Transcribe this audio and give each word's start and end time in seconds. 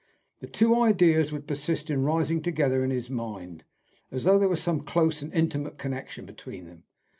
The 0.39 0.47
two 0.47 0.81
ideas 0.81 1.31
would 1.31 1.45
persist 1.47 1.91
in 1.91 2.01
rising 2.03 2.41
together 2.41 2.83
in 2.83 2.89
his 2.89 3.07
mind, 3.11 3.63
as 4.09 4.23
though 4.23 4.39
there 4.39 4.49
were 4.49 4.55
some 4.55 4.79
close 4.81 5.21
and 5.21 5.31
intimate 5.31 5.77
connection 5.77 6.25
between 6.25 6.65
them. 6.65 6.85